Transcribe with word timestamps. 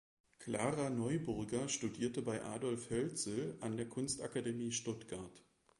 Klara 0.39 0.89
Neuburger 0.89 1.69
studierte 1.69 2.23
bei 2.23 2.43
Adolf 2.43 2.89
Hölzel 2.89 3.55
an 3.59 3.77
der 3.77 3.87
Kunstakademie 3.87 4.71
Stuttgart. 4.71 5.43